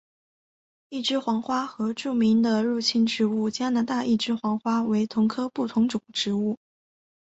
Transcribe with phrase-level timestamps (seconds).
[0.89, 3.11] 一枝黄花和著名的入侵物
[3.51, 6.57] 种加拿大一枝黄花为同科不同种植物。